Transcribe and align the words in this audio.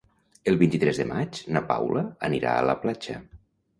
El 0.51 0.55
vint-i-tres 0.61 1.01
de 1.01 1.05
maig 1.11 1.41
na 1.57 1.63
Paula 1.73 2.03
anirà 2.31 2.59
a 2.59 2.65
la 2.73 2.77
platja. 2.87 3.21